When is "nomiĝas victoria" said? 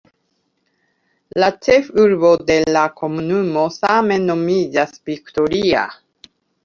4.25-5.85